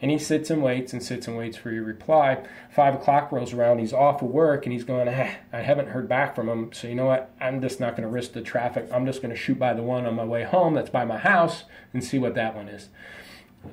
and 0.00 0.10
he 0.10 0.18
sits 0.18 0.50
and 0.50 0.62
waits 0.62 0.92
and 0.92 1.02
sits 1.02 1.26
and 1.26 1.36
waits 1.36 1.56
for 1.56 1.70
your 1.70 1.84
reply. 1.84 2.44
Five 2.70 2.94
o'clock 2.94 3.32
rolls 3.32 3.52
around, 3.52 3.78
he's 3.78 3.92
off 3.92 4.22
of 4.22 4.28
work, 4.28 4.66
and 4.66 4.72
he's 4.72 4.84
going, 4.84 5.08
eh, 5.08 5.34
I 5.52 5.60
haven't 5.60 5.88
heard 5.88 6.08
back 6.08 6.34
from 6.34 6.48
him. 6.48 6.72
So, 6.72 6.88
you 6.88 6.94
know 6.94 7.06
what? 7.06 7.30
I'm 7.40 7.60
just 7.60 7.80
not 7.80 7.92
going 7.96 8.02
to 8.02 8.12
risk 8.12 8.32
the 8.32 8.42
traffic. 8.42 8.88
I'm 8.92 9.06
just 9.06 9.22
going 9.22 9.34
to 9.34 9.40
shoot 9.40 9.58
by 9.58 9.74
the 9.74 9.82
one 9.82 10.06
on 10.06 10.14
my 10.14 10.24
way 10.24 10.44
home 10.44 10.74
that's 10.74 10.90
by 10.90 11.04
my 11.04 11.18
house 11.18 11.64
and 11.92 12.04
see 12.04 12.18
what 12.18 12.34
that 12.34 12.54
one 12.54 12.68
is 12.68 12.88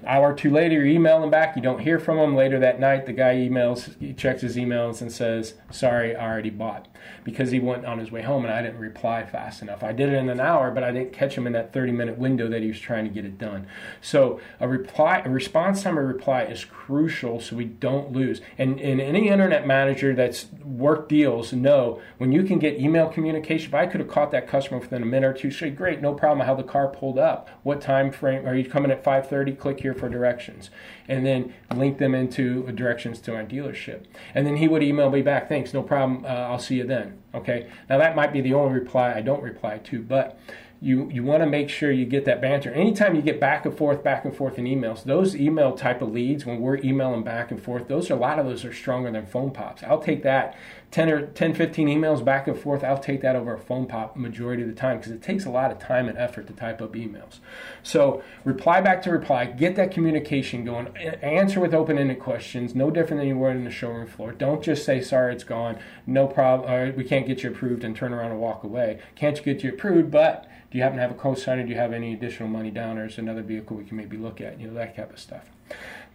hour 0.05 0.31
or 0.31 0.35
two 0.35 0.49
later, 0.49 0.85
you 0.85 0.93
email 0.93 1.23
him 1.23 1.29
back. 1.29 1.55
You 1.55 1.61
don't 1.61 1.79
hear 1.79 1.99
from 1.99 2.17
them. 2.17 2.35
Later 2.35 2.59
that 2.59 2.79
night, 2.79 3.05
the 3.05 3.13
guy 3.13 3.35
emails, 3.35 3.99
he 3.99 4.13
checks 4.13 4.41
his 4.41 4.55
emails 4.55 5.01
and 5.01 5.11
says, 5.11 5.55
"Sorry, 5.71 6.15
I 6.15 6.25
already 6.25 6.49
bought," 6.49 6.87
because 7.23 7.51
he 7.51 7.59
went 7.59 7.85
on 7.85 7.99
his 7.99 8.11
way 8.11 8.21
home 8.21 8.45
and 8.45 8.53
I 8.53 8.61
didn't 8.61 8.79
reply 8.79 9.23
fast 9.23 9.61
enough. 9.61 9.83
I 9.83 9.91
did 9.91 10.09
it 10.09 10.15
in 10.15 10.29
an 10.29 10.39
hour, 10.39 10.71
but 10.71 10.83
I 10.83 10.91
didn't 10.91 11.13
catch 11.13 11.37
him 11.37 11.47
in 11.47 11.53
that 11.53 11.73
30-minute 11.73 12.17
window 12.17 12.47
that 12.49 12.61
he 12.61 12.67
was 12.67 12.79
trying 12.79 13.05
to 13.05 13.11
get 13.11 13.25
it 13.25 13.37
done. 13.37 13.67
So 14.01 14.39
a 14.59 14.67
reply, 14.67 15.21
a 15.25 15.29
response 15.29 15.83
time 15.83 15.97
of 15.97 16.05
reply 16.05 16.43
is 16.43 16.65
crucial, 16.65 17.39
so 17.39 17.55
we 17.55 17.65
don't 17.65 18.11
lose. 18.11 18.41
And, 18.57 18.79
and 18.79 19.01
any 19.01 19.29
internet 19.29 19.67
manager 19.67 20.13
that's 20.13 20.47
worked 20.63 21.09
deals 21.09 21.53
know 21.53 22.01
when 22.17 22.31
you 22.31 22.43
can 22.43 22.59
get 22.59 22.79
email 22.79 23.07
communication. 23.07 23.67
If 23.67 23.73
I 23.73 23.85
could 23.85 23.99
have 23.99 24.09
caught 24.09 24.31
that 24.31 24.47
customer 24.47 24.79
within 24.79 25.03
a 25.03 25.05
minute 25.05 25.27
or 25.27 25.33
two, 25.33 25.51
say, 25.51 25.69
"Great, 25.69 26.01
no 26.01 26.13
problem. 26.13 26.45
How 26.45 26.55
the 26.55 26.63
car 26.63 26.87
pulled 26.87 27.19
up? 27.19 27.49
What 27.63 27.81
time 27.81 28.11
frame 28.11 28.47
are 28.47 28.55
you 28.55 28.65
coming 28.65 28.91
at 28.91 29.03
5:30?" 29.03 29.53
Click 29.53 29.82
here 29.83 29.93
for 29.93 30.09
directions, 30.09 30.71
and 31.07 31.23
then 31.23 31.53
link 31.75 31.99
them 31.99 32.15
into 32.15 32.71
directions 32.71 33.19
to 33.19 33.31
my 33.31 33.45
dealership. 33.45 34.05
And 34.33 34.47
then 34.47 34.57
he 34.57 34.67
would 34.67 34.81
email 34.81 35.11
me 35.11 35.21
back, 35.21 35.47
thanks, 35.47 35.73
no 35.73 35.83
problem, 35.83 36.25
uh, 36.25 36.29
I'll 36.29 36.57
see 36.57 36.75
you 36.75 36.87
then. 36.87 37.19
Okay, 37.35 37.69
now 37.89 37.99
that 37.99 38.15
might 38.15 38.33
be 38.33 38.41
the 38.41 38.55
only 38.55 38.73
reply 38.73 39.13
I 39.13 39.21
don't 39.21 39.43
reply 39.43 39.77
to, 39.77 40.01
but 40.01 40.39
you 40.83 41.09
you 41.09 41.23
want 41.23 41.41
to 41.41 41.47
make 41.47 41.69
sure 41.69 41.91
you 41.91 42.05
get 42.05 42.25
that 42.25 42.41
banter. 42.41 42.69
Anytime 42.73 43.15
you 43.15 43.21
get 43.21 43.39
back 43.39 43.65
and 43.65 43.75
forth, 43.75 44.03
back 44.03 44.25
and 44.25 44.35
forth 44.35 44.59
in 44.59 44.65
emails, 44.65 45.05
those 45.05 45.33
email 45.33 45.77
type 45.77 46.01
of 46.01 46.11
leads, 46.11 46.45
when 46.45 46.59
we're 46.59 46.77
emailing 46.77 47.23
back 47.23 47.51
and 47.51 47.63
forth, 47.63 47.87
those 47.87 48.11
are 48.11 48.15
a 48.15 48.17
lot 48.17 48.37
of 48.37 48.45
those 48.45 48.65
are 48.65 48.73
stronger 48.73 49.09
than 49.09 49.25
phone 49.25 49.51
pops. 49.51 49.81
I'll 49.83 50.01
take 50.01 50.23
that 50.23 50.57
10 50.91 51.09
or 51.09 51.25
10, 51.27 51.55
15 51.55 51.87
emails 51.87 52.23
back 52.23 52.47
and 52.49 52.59
forth. 52.59 52.83
I'll 52.83 52.99
take 52.99 53.21
that 53.21 53.35
over 53.35 53.53
a 53.53 53.59
phone 53.59 53.87
pop 53.87 54.17
majority 54.17 54.61
of 54.61 54.67
the 54.67 54.75
time 54.75 54.97
because 54.97 55.13
it 55.13 55.23
takes 55.23 55.45
a 55.45 55.49
lot 55.49 55.71
of 55.71 55.79
time 55.79 56.09
and 56.09 56.17
effort 56.17 56.47
to 56.47 56.53
type 56.53 56.81
up 56.81 56.93
emails. 56.93 57.39
So 57.81 58.21
reply 58.43 58.81
back 58.81 59.01
to 59.03 59.09
reply, 59.09 59.45
get 59.45 59.77
that 59.77 59.89
communication 59.89 60.65
going, 60.65 60.95
answer 60.97 61.61
with 61.61 61.73
open-ended 61.73 62.19
questions, 62.19 62.75
no 62.75 62.91
different 62.91 63.21
than 63.21 63.29
you 63.29 63.37
were 63.37 63.51
in 63.51 63.63
the 63.63 63.71
showroom 63.71 64.05
floor. 64.05 64.33
Don't 64.33 64.61
just 64.61 64.85
say 64.85 65.01
sorry, 65.01 65.33
it's 65.33 65.45
gone, 65.45 65.79
no 66.05 66.27
problem, 66.27 66.69
uh, 66.69 66.91
we 66.95 67.05
can't 67.05 67.25
get 67.25 67.41
you 67.41 67.49
approved 67.49 67.85
and 67.85 67.95
turn 67.95 68.13
around 68.13 68.31
and 68.31 68.39
walk 68.39 68.63
away. 68.63 68.99
Can't 69.15 69.37
you 69.37 69.43
get 69.43 69.63
you 69.63 69.71
approved, 69.71 70.11
but 70.11 70.45
do 70.73 70.79
you 70.79 70.83
happen 70.83 70.97
to 70.97 71.03
have 71.03 71.11
a 71.11 71.13
co-signer? 71.13 71.61
Do 71.61 71.69
you 71.69 71.75
have 71.75 71.93
any 71.93 72.13
additional 72.13 72.49
money 72.49 72.71
down, 72.71 72.97
or 72.97 73.05
is 73.05 73.19
another 73.19 73.43
vehicle 73.43 73.77
we 73.77 73.83
can 73.83 73.95
maybe 73.95 74.17
look 74.17 74.41
at? 74.41 74.59
You 74.59 74.69
know 74.69 74.73
that 74.73 74.95
type 74.95 75.13
of 75.13 75.19
stuff. 75.19 75.51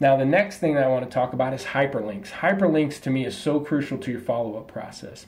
Now, 0.00 0.16
the 0.16 0.24
next 0.24 0.58
thing 0.58 0.74
that 0.74 0.82
I 0.82 0.88
want 0.88 1.08
to 1.08 1.14
talk 1.14 1.32
about 1.32 1.54
is 1.54 1.62
hyperlinks. 1.62 2.30
Hyperlinks 2.30 3.00
to 3.02 3.10
me 3.10 3.24
is 3.24 3.36
so 3.36 3.60
crucial 3.60 3.98
to 3.98 4.10
your 4.10 4.18
follow-up 4.20 4.66
process. 4.66 5.26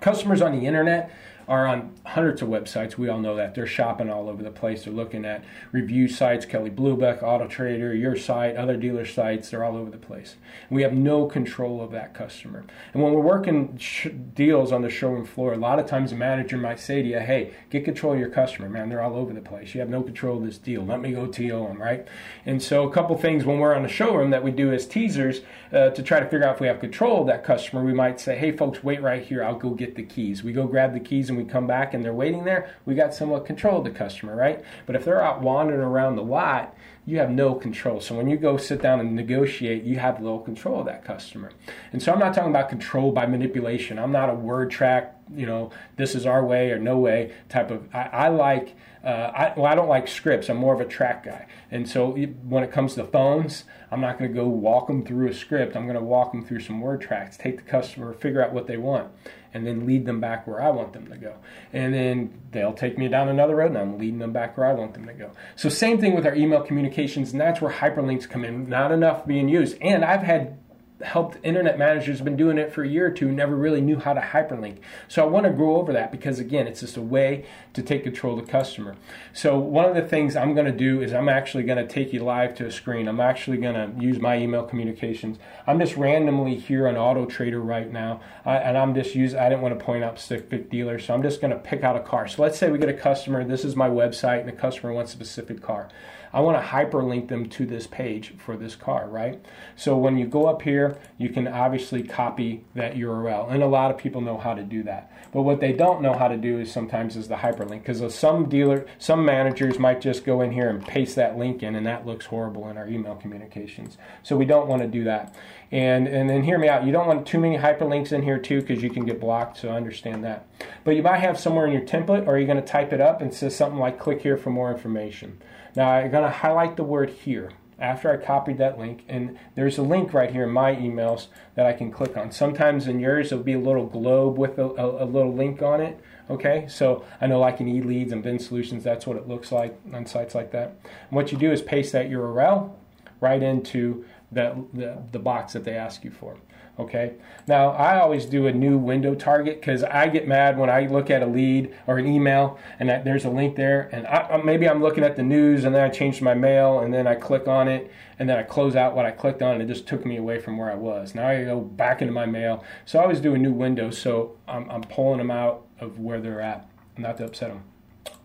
Customers 0.00 0.40
on 0.40 0.56
the 0.56 0.64
internet 0.64 1.10
are 1.48 1.66
on 1.66 1.94
hundreds 2.04 2.42
of 2.42 2.48
websites. 2.48 2.98
We 2.98 3.08
all 3.08 3.20
know 3.20 3.36
that. 3.36 3.54
They're 3.54 3.66
shopping 3.66 4.10
all 4.10 4.28
over 4.28 4.42
the 4.42 4.50
place. 4.50 4.84
They're 4.84 4.92
looking 4.92 5.24
at 5.24 5.44
review 5.70 6.08
sites, 6.08 6.44
Kelley 6.44 6.70
Blue 6.70 6.96
Book, 6.96 7.22
Auto 7.22 7.46
Trader, 7.46 7.94
your 7.94 8.16
site, 8.16 8.56
other 8.56 8.76
dealer 8.76 9.06
sites. 9.06 9.50
They're 9.50 9.62
all 9.62 9.76
over 9.76 9.90
the 9.90 9.96
place. 9.96 10.36
We 10.70 10.82
have 10.82 10.92
no 10.92 11.26
control 11.26 11.80
of 11.80 11.92
that 11.92 12.14
customer. 12.14 12.64
And 12.92 13.02
when 13.02 13.12
we're 13.12 13.20
working 13.20 13.76
sh- 13.78 14.08
deals 14.34 14.72
on 14.72 14.82
the 14.82 14.90
showroom 14.90 15.24
floor, 15.24 15.52
a 15.52 15.58
lot 15.58 15.78
of 15.78 15.86
times 15.86 16.10
a 16.10 16.16
manager 16.16 16.56
might 16.56 16.80
say 16.80 17.02
to 17.02 17.08
you, 17.08 17.20
hey, 17.20 17.54
get 17.70 17.84
control 17.84 18.14
of 18.14 18.18
your 18.18 18.30
customer, 18.30 18.68
man. 18.68 18.88
They're 18.88 19.02
all 19.02 19.16
over 19.16 19.32
the 19.32 19.40
place. 19.40 19.74
You 19.74 19.80
have 19.80 19.90
no 19.90 20.02
control 20.02 20.38
of 20.38 20.44
this 20.44 20.58
deal. 20.58 20.84
Let 20.84 21.00
me 21.00 21.12
go 21.12 21.26
TO 21.26 21.48
them, 21.48 21.80
right? 21.80 22.06
And 22.44 22.60
so 22.60 22.88
a 22.88 22.92
couple 22.92 23.16
things 23.16 23.44
when 23.44 23.58
we're 23.58 23.74
on 23.74 23.82
the 23.82 23.88
showroom 23.88 24.30
that 24.30 24.42
we 24.42 24.50
do 24.50 24.72
as 24.72 24.86
teasers 24.86 25.42
uh, 25.72 25.90
to 25.90 26.02
try 26.02 26.18
to 26.18 26.26
figure 26.26 26.44
out 26.44 26.56
if 26.56 26.60
we 26.60 26.66
have 26.66 26.80
control 26.80 27.20
of 27.20 27.26
that 27.28 27.44
customer, 27.44 27.84
we 27.84 27.92
might 27.92 28.18
say, 28.20 28.36
hey, 28.36 28.50
folks, 28.50 28.82
wait 28.82 29.00
right 29.00 29.24
here. 29.24 29.44
I'll 29.44 29.58
go 29.58 29.70
get 29.70 29.94
the 29.94 30.02
keys. 30.02 30.42
We 30.42 30.52
go 30.52 30.66
grab 30.66 30.92
the 30.92 31.00
keys 31.00 31.28
and 31.28 31.35
and 31.36 31.46
we 31.46 31.50
come 31.50 31.66
back 31.66 31.94
and 31.94 32.04
they're 32.04 32.14
waiting 32.14 32.44
there, 32.44 32.70
we 32.84 32.94
got 32.94 33.14
somewhat 33.14 33.46
control 33.46 33.78
of 33.78 33.84
the 33.84 33.90
customer, 33.90 34.34
right? 34.34 34.64
But 34.86 34.96
if 34.96 35.04
they're 35.04 35.22
out 35.22 35.40
wandering 35.40 35.80
around 35.80 36.16
the 36.16 36.22
lot, 36.22 36.74
you 37.06 37.18
have 37.18 37.30
no 37.30 37.54
control. 37.54 38.00
So 38.00 38.16
when 38.16 38.28
you 38.28 38.36
go 38.36 38.56
sit 38.56 38.82
down 38.82 38.98
and 38.98 39.14
negotiate, 39.14 39.84
you 39.84 39.98
have 39.98 40.20
little 40.20 40.40
control 40.40 40.80
of 40.80 40.86
that 40.86 41.04
customer. 41.04 41.52
And 41.92 42.02
so 42.02 42.12
I'm 42.12 42.18
not 42.18 42.34
talking 42.34 42.50
about 42.50 42.68
control 42.68 43.12
by 43.12 43.26
manipulation. 43.26 43.98
I'm 43.98 44.10
not 44.10 44.28
a 44.28 44.34
word 44.34 44.72
track, 44.72 45.16
you 45.34 45.46
know, 45.46 45.70
this 45.96 46.16
is 46.16 46.26
our 46.26 46.44
way 46.44 46.70
or 46.72 46.78
no 46.78 46.98
way 46.98 47.32
type 47.48 47.70
of. 47.70 47.88
I, 47.94 48.08
I 48.12 48.28
like. 48.28 48.76
Uh, 49.04 49.30
I, 49.32 49.52
well, 49.56 49.66
I 49.66 49.76
don't 49.76 49.88
like 49.88 50.08
scripts. 50.08 50.48
I'm 50.48 50.56
more 50.56 50.74
of 50.74 50.80
a 50.80 50.84
track 50.84 51.24
guy. 51.24 51.46
And 51.70 51.88
so 51.88 52.10
when 52.10 52.64
it 52.64 52.72
comes 52.72 52.96
to 52.96 53.04
phones, 53.04 53.62
I'm 53.92 54.00
not 54.00 54.18
going 54.18 54.28
to 54.28 54.34
go 54.34 54.48
walk 54.48 54.88
them 54.88 55.04
through 55.04 55.28
a 55.28 55.34
script. 55.34 55.76
I'm 55.76 55.84
going 55.84 55.98
to 55.98 56.04
walk 56.04 56.32
them 56.32 56.44
through 56.44 56.60
some 56.60 56.80
word 56.80 57.02
tracks, 57.02 57.36
take 57.36 57.56
the 57.56 57.62
customer, 57.62 58.12
figure 58.12 58.44
out 58.44 58.52
what 58.52 58.66
they 58.66 58.76
want, 58.76 59.12
and 59.54 59.64
then 59.64 59.86
lead 59.86 60.06
them 60.06 60.20
back 60.20 60.44
where 60.48 60.60
I 60.60 60.70
want 60.70 60.92
them 60.92 61.06
to 61.06 61.16
go. 61.16 61.36
And 61.72 61.94
then 61.94 62.40
they'll 62.50 62.72
take 62.72 62.98
me 62.98 63.06
down 63.06 63.28
another 63.28 63.54
road, 63.54 63.68
and 63.68 63.78
I'm 63.78 63.96
leading 63.96 64.18
them 64.18 64.32
back 64.32 64.56
where 64.58 64.66
I 64.66 64.72
want 64.72 64.94
them 64.94 65.06
to 65.06 65.12
go. 65.12 65.30
So 65.54 65.68
same 65.68 66.00
thing 66.00 66.16
with 66.16 66.26
our 66.26 66.34
email 66.34 66.62
communications, 66.96 67.32
and 67.32 67.40
that's 67.40 67.60
where 67.60 67.72
hyperlinks 67.72 68.28
come 68.28 68.44
in. 68.44 68.68
Not 68.68 68.90
enough 68.90 69.26
being 69.26 69.48
used. 69.48 69.76
And 69.82 70.04
I've 70.04 70.22
had 70.22 70.58
helped 71.02 71.36
internet 71.42 71.78
managers 71.78 72.22
been 72.22 72.38
doing 72.38 72.56
it 72.56 72.72
for 72.72 72.82
a 72.82 72.88
year 72.88 73.08
or 73.08 73.10
two 73.10 73.30
never 73.30 73.54
really 73.54 73.82
knew 73.82 73.98
how 73.98 74.14
to 74.14 74.20
hyperlink. 74.20 74.78
So 75.08 75.22
i 75.22 75.26
want 75.26 75.44
to 75.44 75.52
go 75.52 75.76
over 75.76 75.92
that 75.92 76.10
because 76.10 76.38
again 76.38 76.66
it's 76.66 76.80
just 76.80 76.96
a 76.96 77.02
way 77.02 77.44
to 77.74 77.82
take 77.82 78.02
control 78.02 78.38
of 78.38 78.46
the 78.46 78.50
customer. 78.50 78.96
So 79.34 79.58
one 79.58 79.84
of 79.84 79.94
the 79.94 80.00
things 80.00 80.36
i'm 80.36 80.54
going 80.54 80.64
to 80.64 80.72
do 80.72 81.02
is 81.02 81.12
i'm 81.12 81.28
actually 81.28 81.64
going 81.64 81.86
to 81.86 81.86
take 81.86 82.14
you 82.14 82.24
live 82.24 82.54
to 82.56 82.66
a 82.66 82.72
screen. 82.72 83.08
I'm 83.08 83.20
actually 83.20 83.58
going 83.58 83.74
to 83.74 84.02
use 84.02 84.18
my 84.18 84.38
email 84.38 84.64
communications. 84.64 85.36
I'm 85.66 85.78
just 85.78 85.98
randomly 85.98 86.56
here 86.56 86.88
on 86.88 86.96
auto 86.96 87.26
trader 87.26 87.60
right 87.60 87.92
now 87.92 88.22
I, 88.46 88.56
and 88.56 88.78
i'm 88.78 88.94
just 88.94 89.14
using 89.14 89.38
i 89.38 89.50
didn't 89.50 89.60
want 89.60 89.78
to 89.78 89.84
point 89.84 90.02
out 90.02 90.18
specific 90.18 90.70
dealers 90.70 91.04
so 91.04 91.12
i'm 91.12 91.22
just 91.22 91.42
going 91.42 91.52
to 91.52 91.58
pick 91.58 91.84
out 91.84 91.96
a 91.96 92.00
car. 92.00 92.26
So 92.26 92.40
let's 92.40 92.56
say 92.56 92.70
we 92.70 92.78
get 92.78 92.88
a 92.88 92.94
customer 92.94 93.44
this 93.44 93.66
is 93.66 93.76
my 93.76 93.90
website 93.90 94.40
and 94.40 94.48
the 94.48 94.52
customer 94.52 94.94
wants 94.94 95.12
a 95.12 95.16
specific 95.16 95.60
car 95.60 95.90
I 96.32 96.40
want 96.40 96.60
to 96.60 96.68
hyperlink 96.68 97.28
them 97.28 97.48
to 97.50 97.66
this 97.66 97.86
page 97.86 98.34
for 98.38 98.56
this 98.56 98.76
car, 98.76 99.08
right? 99.08 99.44
So 99.76 99.96
when 99.96 100.18
you 100.18 100.26
go 100.26 100.46
up 100.46 100.62
here, 100.62 100.98
you 101.18 101.28
can 101.28 101.48
obviously 101.48 102.02
copy 102.02 102.64
that 102.74 102.94
URL, 102.94 103.50
and 103.50 103.62
a 103.62 103.66
lot 103.66 103.90
of 103.90 103.98
people 103.98 104.20
know 104.20 104.38
how 104.38 104.54
to 104.54 104.62
do 104.62 104.82
that. 104.84 105.12
But 105.32 105.42
what 105.42 105.60
they 105.60 105.72
don't 105.72 106.02
know 106.02 106.14
how 106.14 106.28
to 106.28 106.36
do 106.36 106.58
is 106.58 106.72
sometimes 106.72 107.16
is 107.16 107.28
the 107.28 107.36
hyperlink, 107.36 107.84
because 107.84 108.14
some 108.14 108.48
dealer, 108.48 108.86
some 108.98 109.24
managers 109.24 109.78
might 109.78 110.00
just 110.00 110.24
go 110.24 110.40
in 110.40 110.52
here 110.52 110.68
and 110.68 110.84
paste 110.86 111.16
that 111.16 111.36
link 111.36 111.62
in, 111.62 111.74
and 111.74 111.86
that 111.86 112.06
looks 112.06 112.26
horrible 112.26 112.68
in 112.68 112.76
our 112.76 112.86
email 112.86 113.16
communications. 113.16 113.98
So 114.22 114.36
we 114.36 114.44
don't 114.44 114.68
want 114.68 114.82
to 114.82 114.88
do 114.88 115.04
that. 115.04 115.34
And 115.72 116.06
and 116.06 116.30
then 116.30 116.44
hear 116.44 116.58
me 116.58 116.68
out. 116.68 116.84
You 116.86 116.92
don't 116.92 117.06
want 117.06 117.26
too 117.26 117.40
many 117.40 117.58
hyperlinks 117.58 118.12
in 118.12 118.22
here 118.22 118.38
too, 118.38 118.60
because 118.60 118.82
you 118.82 118.90
can 118.90 119.04
get 119.04 119.20
blocked. 119.20 119.58
So 119.58 119.70
understand 119.70 120.22
that. 120.24 120.46
But 120.84 120.96
you 120.96 121.02
might 121.02 121.18
have 121.18 121.38
somewhere 121.38 121.66
in 121.66 121.72
your 121.72 121.82
template, 121.82 122.26
or 122.26 122.38
you're 122.38 122.46
going 122.46 122.62
to 122.62 122.66
type 122.66 122.92
it 122.92 123.00
up 123.00 123.20
and 123.20 123.34
say 123.34 123.48
something 123.48 123.78
like 123.78 123.98
"click 123.98 124.22
here 124.22 124.36
for 124.36 124.50
more 124.50 124.72
information." 124.72 125.40
Now 125.74 125.90
I'm 125.90 126.10
going 126.10 126.24
to 126.24 126.30
highlight 126.30 126.76
the 126.76 126.84
word 126.84 127.10
here 127.10 127.50
after 127.78 128.10
I 128.10 128.16
copied 128.16 128.58
that 128.58 128.78
link, 128.78 129.04
and 129.08 129.38
there's 129.54 129.78
a 129.78 129.82
link 129.82 130.14
right 130.14 130.30
here 130.30 130.44
in 130.44 130.50
my 130.50 130.74
emails 130.74 131.26
that 131.54 131.66
I 131.66 131.72
can 131.72 131.90
click 131.90 132.16
on. 132.16 132.30
Sometimes 132.30 132.86
in 132.86 133.00
yours, 133.00 133.32
it'll 133.32 133.44
be 133.44 133.52
a 133.52 133.58
little 133.58 133.86
globe 133.86 134.38
with 134.38 134.58
a, 134.58 134.64
a, 134.64 135.04
a 135.04 135.06
little 135.06 135.34
link 135.34 135.62
on 135.62 135.80
it. 135.80 136.00
Okay, 136.28 136.66
so 136.68 137.04
I 137.20 137.26
know 137.26 137.38
like 137.38 137.60
in 137.60 137.66
eLeads 137.66 138.12
and 138.12 138.22
Vin 138.22 138.38
Solutions, 138.38 138.82
that's 138.82 139.06
what 139.06 139.16
it 139.16 139.28
looks 139.28 139.52
like 139.52 139.78
on 139.92 140.06
sites 140.06 140.34
like 140.34 140.50
that. 140.52 140.76
And 140.84 141.12
what 141.12 141.30
you 141.30 141.38
do 141.38 141.52
is 141.52 141.62
paste 141.62 141.92
that 141.92 142.10
URL 142.10 142.72
right 143.20 143.42
into 143.42 144.04
the, 144.32 144.64
the, 144.72 145.02
the 145.12 145.18
box 145.18 145.52
that 145.52 145.64
they 145.64 145.74
ask 145.74 146.04
you 146.04 146.10
for. 146.10 146.36
Okay. 146.78 147.14
Now 147.46 147.70
I 147.70 147.98
always 147.98 148.26
do 148.26 148.46
a 148.46 148.52
new 148.52 148.76
window 148.76 149.14
target 149.14 149.60
because 149.60 149.82
I 149.82 150.08
get 150.08 150.28
mad 150.28 150.58
when 150.58 150.68
I 150.68 150.86
look 150.86 151.08
at 151.08 151.22
a 151.22 151.26
lead 151.26 151.74
or 151.86 151.96
an 151.96 152.06
email 152.06 152.58
and 152.78 152.88
that 152.90 153.04
there's 153.04 153.24
a 153.24 153.30
link 153.30 153.56
there, 153.56 153.88
and 153.92 154.06
I, 154.06 154.36
maybe 154.44 154.68
I'm 154.68 154.82
looking 154.82 155.02
at 155.02 155.16
the 155.16 155.22
news 155.22 155.64
and 155.64 155.74
then 155.74 155.82
I 155.82 155.88
change 155.88 156.20
my 156.20 156.34
mail 156.34 156.80
and 156.80 156.92
then 156.92 157.06
I 157.06 157.14
click 157.14 157.48
on 157.48 157.66
it 157.66 157.90
and 158.18 158.28
then 158.28 158.38
I 158.38 158.42
close 158.42 158.76
out 158.76 158.94
what 158.94 159.06
I 159.06 159.10
clicked 159.10 159.40
on 159.40 159.54
and 159.54 159.62
it 159.62 159.72
just 159.72 159.86
took 159.86 160.04
me 160.04 160.18
away 160.18 160.38
from 160.38 160.58
where 160.58 160.70
I 160.70 160.74
was. 160.74 161.14
Now 161.14 161.28
I 161.28 161.44
go 161.44 161.60
back 161.60 162.02
into 162.02 162.12
my 162.12 162.26
mail. 162.26 162.62
So 162.84 162.98
I 162.98 163.02
always 163.02 163.20
do 163.20 163.34
a 163.34 163.38
new 163.38 163.52
window 163.52 163.90
so 163.90 164.36
I'm, 164.46 164.70
I'm 164.70 164.82
pulling 164.82 165.18
them 165.18 165.30
out 165.30 165.66
of 165.80 165.98
where 165.98 166.20
they're 166.20 166.42
at, 166.42 166.68
not 166.98 167.16
to 167.18 167.24
upset 167.24 167.48
them. 167.48 167.62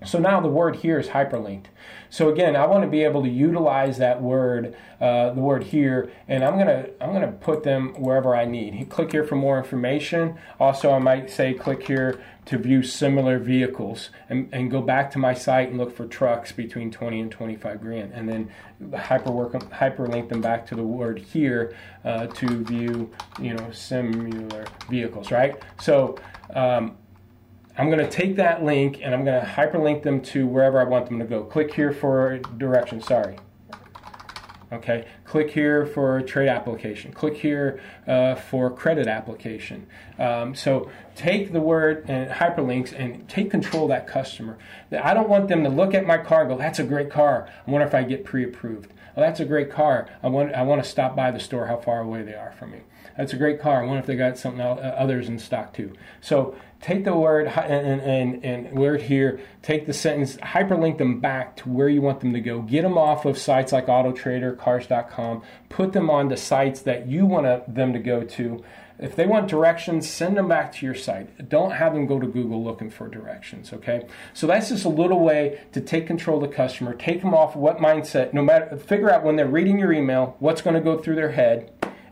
So 0.04 0.18
now 0.18 0.40
the 0.42 0.48
word 0.48 0.78
here 0.78 1.00
is 1.00 1.10
hyperlinked. 1.10 1.66
So 2.10 2.30
again, 2.30 2.56
I 2.56 2.66
want 2.66 2.84
to 2.84 2.90
be 2.90 3.04
able 3.04 3.22
to 3.22 3.30
utilize 3.30 4.00
that 4.00 4.22
word, 4.22 4.76
uh, 5.00 5.32
the 5.34 5.40
word 5.40 5.64
here, 5.64 6.12
and 6.28 6.44
I'm 6.44 6.58
gonna 6.58 6.88
I'm 7.00 7.14
gonna 7.14 7.32
put 7.32 7.64
them 7.64 7.94
wherever 7.94 8.36
I 8.36 8.46
need. 8.46 8.90
Click 8.90 9.12
here 9.12 9.24
for 9.24 9.36
more 9.36 9.58
information. 9.58 10.38
Also, 10.60 10.92
I 10.92 11.00
might 11.00 11.30
say 11.30 11.54
click 11.54 11.86
here 11.86 12.20
to 12.46 12.58
view 12.58 12.82
similar 12.82 13.38
vehicles, 13.38 14.10
and, 14.28 14.50
and 14.52 14.72
go 14.72 14.82
back 14.82 15.12
to 15.12 15.20
my 15.20 15.36
site 15.36 15.70
and 15.70 15.78
look 15.78 15.96
for 15.96 16.08
trucks 16.08 16.52
between 16.52 16.90
20 16.90 17.20
and 17.22 17.32
25 17.32 17.80
grand, 17.80 18.12
and 18.12 18.28
then 18.28 18.50
hyperwork 18.92 19.54
hyperlink 19.70 20.30
them 20.30 20.42
back 20.42 20.66
to 20.66 20.76
the 20.76 20.84
word 20.84 21.20
here 21.20 21.76
uh, 22.04 22.26
to 22.28 22.64
view 22.64 23.12
you 23.40 23.54
know 23.54 23.72
similar 23.72 24.66
vehicles. 24.90 25.32
Right. 25.32 25.62
So. 25.80 26.18
Um, 26.54 26.98
I'm 27.82 27.90
going 27.90 27.98
to 27.98 28.08
take 28.08 28.36
that 28.36 28.64
link 28.64 29.00
and 29.02 29.12
I'm 29.12 29.26
going 29.26 29.42
to 29.42 29.48
hyperlink 29.48 30.04
them 30.04 30.22
to 30.22 30.46
wherever 30.46 30.80
I 30.80 30.84
want 30.84 31.08
them 31.08 31.18
to 31.18 31.26
go. 31.26 31.44
Click 31.44 31.74
here 31.74 31.92
for 31.92 32.38
direction, 32.38 33.02
sorry. 33.02 33.38
Okay, 34.72 35.08
click 35.26 35.50
here 35.50 35.88
for 35.88 36.22
trade 36.22 36.48
application. 36.48 37.12
Click 37.12 37.38
here 37.38 37.82
uh, 38.06 38.36
for 38.36 38.70
credit 38.70 39.08
application. 39.08 39.88
Um, 40.20 40.54
so 40.54 40.92
take 41.16 41.54
the 41.54 41.60
word 41.60 42.06
and 42.08 42.30
hyperlinks 42.30 42.94
and 42.96 43.28
take 43.28 43.50
control 43.50 43.86
of 43.86 43.90
that 43.90 44.06
customer. 44.06 44.60
I 44.92 45.16
don't 45.16 45.28
want 45.28 45.48
them 45.48 45.64
to 45.64 45.70
look 45.70 45.96
at 45.96 46.06
my 46.06 46.20
car 46.20 46.42
and 46.42 46.52
go, 46.52 46.58
"That's 46.58 46.78
a 46.78 46.84
great 46.84 47.10
car. 47.10 47.50
I 47.68 47.72
wonder 47.72 47.88
if 47.88 47.96
I 47.96 48.04
get 48.04 48.24
pre-approved." 48.24 48.94
Well, 49.16 49.26
that's 49.26 49.42
a 49.42 49.46
great 49.46 49.72
car. 49.72 50.08
I 50.24 50.28
want 50.28 50.54
I 50.54 50.62
want 50.62 50.82
to 50.84 50.90
stop 50.90 51.16
by 51.16 51.32
the 51.32 51.40
store. 51.40 51.66
How 51.66 51.78
far 51.78 52.00
away 52.00 52.22
they 52.22 52.36
are 52.36 52.54
from 52.54 52.72
me. 52.72 52.82
That's 53.18 53.34
a 53.34 53.38
great 53.38 53.60
car. 53.60 53.84
I 53.84 53.86
wonder 53.86 54.00
if 54.00 54.06
they 54.06 54.16
got 54.16 54.38
something 54.38 54.62
else, 54.62 54.80
uh, 54.80 54.96
others 54.98 55.28
in 55.28 55.38
stock 55.38 55.74
too. 55.74 55.92
So 56.22 56.56
take 56.82 57.04
the 57.04 57.16
word 57.16 57.48
and, 57.48 58.02
and, 58.02 58.44
and 58.44 58.78
word 58.78 59.02
here, 59.04 59.40
take 59.62 59.86
the 59.86 59.94
sentence, 59.94 60.36
hyperlink 60.38 60.98
them 60.98 61.20
back 61.20 61.56
to 61.58 61.70
where 61.70 61.88
you 61.88 62.02
want 62.02 62.20
them 62.20 62.34
to 62.34 62.42
go. 62.42 62.62
Get 62.62 62.82
them 62.82 62.98
off 62.98 63.26
of 63.26 63.38
sites 63.38 63.72
like 63.72 63.86
AutoTrader, 63.86 64.58
Cars.com. 64.58 65.44
Put 65.70 65.94
them 65.94 66.10
on 66.10 66.30
the 66.30 66.38
sites 66.38 66.82
that 66.82 67.08
you 67.08 67.26
want 67.26 67.74
them 67.74 67.94
to 67.94 68.00
go 68.00 68.24
to. 68.24 68.64
If 68.98 69.16
they 69.16 69.26
want 69.26 69.48
directions, 69.48 70.08
send 70.08 70.38
them 70.38 70.48
back 70.48 70.72
to 70.74 70.86
your 70.86 70.94
site. 70.94 71.50
Don't 71.50 71.72
have 71.72 71.94
them 71.94 72.06
go 72.06 72.20
to 72.20 72.28
Google 72.28 72.64
looking 72.64 72.92
for 72.92 73.08
directions, 73.08 73.74
okay? 73.74 74.08
So 74.34 74.46
that's 74.46 74.70
just 74.70 74.86
a 74.86 74.90
little 74.90 75.20
way 75.22 75.60
to 75.72 75.82
take 75.82 76.06
control 76.06 76.44
of 76.44 76.48
the 76.48 76.56
customer, 76.56 76.94
take 76.94 77.22
them 77.22 77.34
off 77.34 77.56
what 77.56 77.78
mindset, 77.78 78.32
no 78.32 78.44
matter, 78.44 78.78
figure 78.78 79.12
out 79.12 79.24
when 79.24 79.38
they're 79.38 79.48
reading 79.48 79.80
your 79.80 79.92
email, 79.92 80.36
what's 80.38 80.62
going 80.62 80.76
to 80.76 80.82
go 80.82 81.00
through 81.00 81.16
their 81.16 81.32
head, 81.32 81.72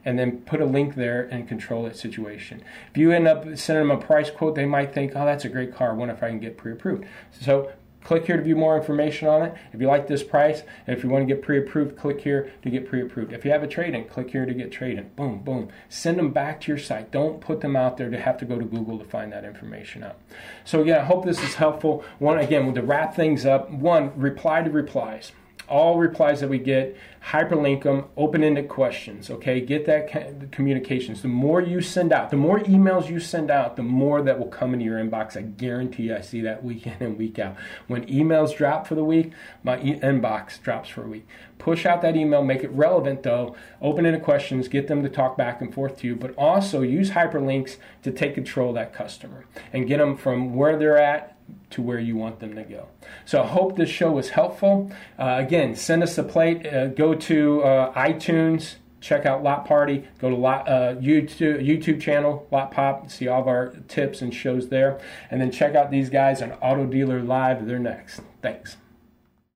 and 0.10 0.18
then 0.18 0.42
put 0.42 0.60
a 0.60 0.66
link 0.66 0.96
there 0.96 1.22
and 1.30 1.48
control 1.48 1.84
that 1.84 1.96
situation. 1.96 2.64
If 2.90 2.98
you 2.98 3.12
end 3.12 3.28
up 3.28 3.44
sending 3.56 3.88
them 3.88 3.96
a 3.96 4.02
price 4.02 4.32
quote, 4.32 4.56
they 4.56 4.66
might 4.66 4.92
think, 4.92 5.12
oh, 5.16 5.24
that's 5.24 5.46
a 5.46 5.50
great 5.50 5.72
car. 5.72 5.92
I 5.92 5.94
wonder 5.94 6.16
if 6.16 6.24
I 6.24 6.30
can 6.30 6.40
get 6.40 6.58
pre 6.58 6.72
approved. 6.72 7.06
So 7.40 7.72
click 8.04 8.26
here 8.26 8.38
to 8.38 8.42
view 8.42 8.56
more 8.56 8.76
information 8.76 9.28
on 9.28 9.44
it. 9.44 9.54
If 9.72 9.80
you 9.80 9.86
like 9.86 10.08
this 10.08 10.24
price, 10.24 10.64
and 10.88 10.98
if 10.98 11.04
you 11.04 11.12
want 11.12 11.28
to 11.28 11.36
get 11.36 11.44
pre-approved, 11.44 11.96
click 11.96 12.22
here 12.22 12.52
to 12.64 12.72
get 12.72 12.90
pre-approved. 12.90 13.34
If 13.34 13.46
you 13.46 13.52
have 13.52 13.62
a 13.62 13.68
trade-in, 13.68 14.06
click 14.06 14.32
here 14.32 14.48
to 14.48 14.54
get 14.54 14.72
trade-in. 14.72 15.10
Boom, 15.10 15.44
boom. 15.44 15.70
Send 15.90 16.18
them 16.18 16.32
back 16.32 16.62
to 16.62 16.72
your 16.72 16.80
site. 16.80 17.12
Don't 17.12 17.40
put 17.40 17.62
them 17.62 17.76
out 17.76 17.98
there 17.98 18.10
to 18.10 18.20
have 18.20 18.38
to 18.40 18.46
go 18.46 18.58
to 18.58 18.66
Google 18.66 18.98
to 18.98 19.06
find 19.06 19.32
that 19.32 19.46
information 19.46 20.04
out. 20.04 20.18
So 20.66 20.82
again, 20.82 21.00
I 21.00 21.04
hope 21.04 21.24
this 21.24 21.44
is 21.44 21.54
helpful. 21.56 22.04
One 22.18 22.40
again, 22.40 22.74
to 22.74 22.82
wrap 22.82 23.16
things 23.16 23.46
up, 23.46 23.70
one, 23.70 24.18
reply 24.20 24.64
to 24.64 24.72
replies 24.72 25.34
all 25.70 25.98
replies 25.98 26.40
that 26.42 26.50
we 26.50 26.58
get, 26.58 26.98
hyperlink 27.24 27.84
them, 27.84 28.06
open-ended 28.18 28.68
questions. 28.68 29.30
Okay, 29.30 29.62
get 29.62 29.86
that 29.86 30.52
communications. 30.52 31.22
The 31.22 31.28
more 31.28 31.62
you 31.62 31.82
send 31.82 32.12
out, 32.12 32.30
the 32.30 32.38
more 32.38 32.60
emails 32.62 33.10
you 33.10 33.20
send 33.20 33.52
out, 33.52 33.76
the 33.76 33.84
more 33.84 34.22
that 34.22 34.40
will 34.40 34.48
come 34.48 34.74
into 34.74 34.86
your 34.86 35.00
inbox. 35.00 35.38
I 35.38 35.42
guarantee 35.42 36.12
I 36.12 36.22
see 36.22 36.42
that 36.42 36.64
week 36.64 36.88
in 36.88 36.96
and 37.00 37.18
week 37.18 37.40
out. 37.40 37.56
When 37.88 38.06
emails 38.06 38.56
drop 38.56 38.88
for 38.88 38.96
the 38.96 39.04
week, 39.04 39.32
my 39.64 39.80
e- 39.82 40.00
inbox 40.00 40.62
drops 40.62 40.90
for 40.90 41.04
a 41.04 41.08
week. 41.08 41.28
Push 41.58 41.86
out 41.86 42.02
that 42.02 42.16
email, 42.16 42.44
make 42.44 42.64
it 42.64 42.72
relevant 42.72 43.24
though. 43.24 43.56
Open-ended 43.82 44.24
questions, 44.24 44.68
get 44.68 44.88
them 44.88 45.04
to 45.04 45.10
talk 45.10 45.38
back 45.38 45.62
and 45.62 45.74
forth 45.74 46.00
to 46.00 46.08
you, 46.08 46.16
but 46.16 46.34
also 46.36 46.82
use 46.82 47.12
hyperlinks 47.12 47.78
to 48.04 48.12
take 48.12 48.34
control 48.34 48.70
of 48.70 48.76
that 48.76 48.94
customer 48.94 49.46
and 49.74 49.88
get 49.88 49.98
them 49.98 50.16
from 50.16 50.56
where 50.56 50.78
they're 50.78 50.98
at 50.98 51.36
to 51.72 51.82
where 51.82 52.00
you 52.00 52.16
want 52.16 52.40
them 52.40 52.56
to 52.56 52.64
go. 52.64 52.88
So 53.26 53.44
I 53.44 53.48
hope 53.48 53.76
this 53.76 53.90
show 53.90 54.12
was 54.12 54.30
helpful. 54.30 54.92
Uh, 55.18 55.36
again, 55.40 55.76
send 55.76 56.04
us 56.04 56.18
a 56.18 56.24
plate. 56.24 56.66
Uh, 56.66 56.88
go 56.88 57.14
to 57.16 57.64
uh, 57.64 57.94
iTunes, 57.94 58.76
check 59.02 59.26
out 59.26 59.44
Lot 59.44 59.66
Party. 59.66 60.08
Go 60.20 60.30
to 60.30 60.36
Lot, 60.36 60.68
uh, 60.68 60.96
YouTube, 60.96 61.66
YouTube 61.66 62.02
channel, 62.02 62.48
Lot 62.52 62.72
Pop, 62.72 63.10
see 63.10 63.28
all 63.28 63.42
of 63.42 63.48
our 63.48 63.74
tips 63.88 64.22
and 64.22 64.34
shows 64.34 64.70
there. 64.70 65.00
And 65.30 65.40
then 65.40 65.52
check 65.52 65.76
out 65.76 65.92
these 65.92 66.10
guys 66.10 66.42
on 66.42 66.52
Auto 66.54 66.86
Dealer 66.86 67.22
Live. 67.22 67.66
They're 67.66 67.80
next. 67.80 68.22
Thanks. 68.42 68.78